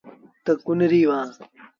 تا 0.43 0.51
ڪنريٚ 0.65 1.07
وهآن۔ 1.09 1.27